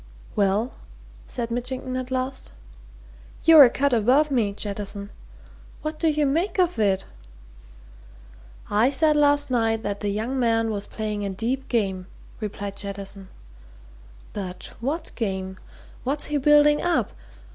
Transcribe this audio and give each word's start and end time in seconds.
"Well?" 0.35 0.73
said 1.27 1.51
Mitchington 1.51 1.95
at 1.95 2.09
last. 2.09 2.51
"You're 3.45 3.65
a 3.65 3.69
cut 3.69 3.93
above 3.93 4.31
me, 4.31 4.51
Jettison. 4.51 5.11
What 5.83 5.99
do 5.99 6.07
you 6.09 6.25
make 6.25 6.57
of 6.57 6.79
it?" 6.79 7.05
"I 8.71 8.89
said 8.89 9.15
last 9.15 9.51
night 9.51 9.83
that 9.83 9.99
the 9.99 10.09
young 10.09 10.39
man 10.39 10.71
was 10.71 10.87
playing 10.87 11.23
a 11.23 11.29
deep 11.29 11.67
game," 11.67 12.07
replied 12.39 12.77
Jettison. 12.77 13.27
"But 14.33 14.71
what 14.79 15.11
game? 15.13 15.59
What's 16.03 16.25
he 16.25 16.37
building 16.39 16.81
up? 16.81 17.11